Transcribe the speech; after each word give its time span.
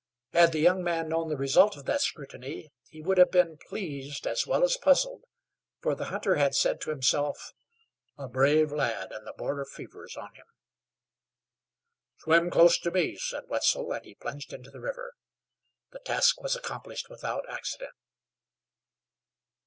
Had 0.33 0.51
the 0.51 0.59
young 0.59 0.83
man 0.83 1.09
known 1.09 1.29
the 1.29 1.37
result 1.37 1.77
of 1.77 1.85
that 1.85 2.01
scrutiny, 2.01 2.71
he 2.89 3.03
would 3.03 3.19
have 3.19 3.29
been 3.29 3.59
pleased 3.59 4.25
as 4.25 4.47
well 4.47 4.63
as 4.63 4.75
puzzled, 4.75 5.25
for 5.79 5.93
the 5.93 6.05
hunter 6.05 6.37
had 6.37 6.55
said 6.55 6.81
to 6.81 6.89
himself: 6.89 7.53
"A 8.17 8.27
brave 8.27 8.71
lad, 8.71 9.11
an' 9.13 9.25
the 9.25 9.33
border 9.37 9.63
fever's 9.63 10.17
on 10.17 10.33
him." 10.33 10.47
"Swim 12.17 12.49
close 12.49 12.79
to 12.79 12.89
me," 12.89 13.15
said 13.15 13.43
Wetzel, 13.47 13.93
and 13.93 14.03
he 14.03 14.15
plunged 14.15 14.51
into 14.53 14.71
the 14.71 14.81
river. 14.81 15.13
The 15.91 15.99
task 15.99 16.41
was 16.41 16.55
accomplished 16.55 17.07
without 17.07 17.47
accident. 17.47 17.93